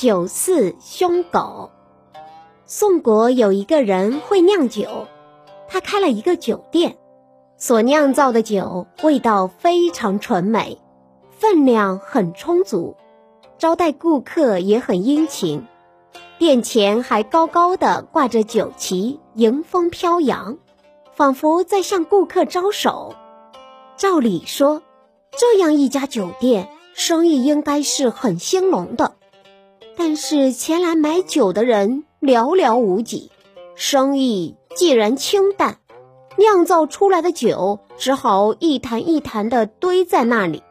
[0.00, 1.70] 酒肆凶狗。
[2.66, 5.08] 宋国有一个人会酿酒，
[5.66, 6.98] 他开了一个酒店，
[7.56, 10.78] 所酿造的酒味道非常纯美，
[11.30, 12.94] 分量很充足，
[13.58, 15.66] 招待顾客也很殷勤。
[16.38, 20.58] 店前还高高的挂着酒旗，迎风飘扬，
[21.12, 23.16] 仿佛在向顾客招手。
[23.96, 24.80] 照理说，
[25.36, 29.14] 这样一家酒店生意应该是很兴隆的，
[30.00, 33.32] 但是前来买酒的人寥寥无几，
[33.74, 35.80] 生意既然清淡，
[36.36, 40.62] 酿造出来的酒只好一坛一坛的堆在那里。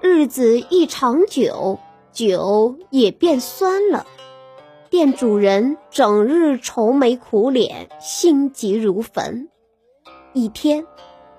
[0.00, 1.80] 日子一长久，
[2.12, 4.06] 酒也变酸了。
[4.88, 9.48] 店主人整日愁眉苦脸，心急如焚。
[10.32, 10.86] 一天，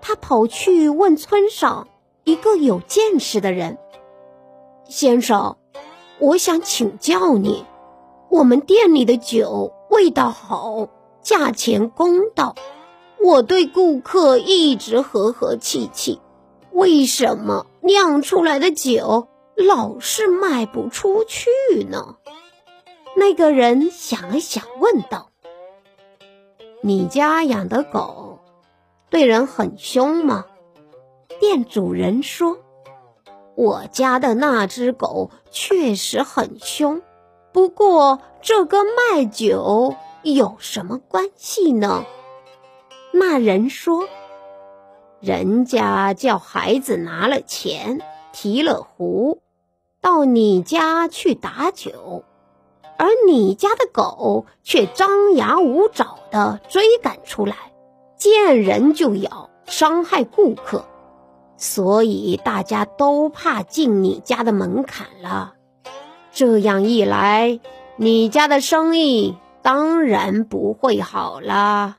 [0.01, 1.87] 他跑去问村上
[2.25, 3.77] 一个有见识的人
[4.89, 5.55] ：“先生，
[6.19, 7.65] 我想请教你，
[8.29, 10.87] 我们店里的酒味道好，
[11.21, 12.55] 价钱公道，
[13.21, 16.21] 我对顾客一直和和气气，
[16.71, 21.49] 为什么酿出来的酒老是卖不出去
[21.89, 22.15] 呢？”
[23.17, 25.29] 那个人想了想，问道
[26.81, 28.39] ：“你家养的狗
[29.09, 30.45] 对人很凶吗？”
[31.39, 32.57] 店主人说
[33.55, 37.01] ：“我家的那只狗确实很凶，
[37.51, 42.03] 不过这跟卖酒有什么关系呢？”
[43.13, 44.07] 那人说
[45.21, 48.01] ：“人家叫孩子拿了钱，
[48.33, 49.39] 提了壶，
[50.01, 52.23] 到你家去打酒。”
[52.97, 57.55] 而你家的狗却张牙舞爪地追赶出来，
[58.15, 60.85] 见人就咬，伤害顾客，
[61.57, 65.53] 所以大家都怕进你家的门槛了。
[66.31, 67.59] 这样一来，
[67.97, 71.97] 你家的生意当然不会好了。